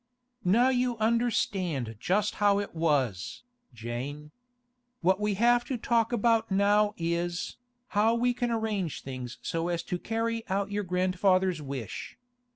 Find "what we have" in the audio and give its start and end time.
5.01-5.63